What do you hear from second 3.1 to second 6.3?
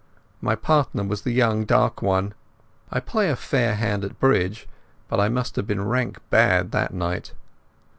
a fair hand at bridge, but I must have been rank